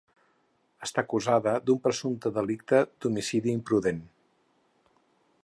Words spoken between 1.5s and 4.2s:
d’un presumpte delicte d’homicidi imprudent.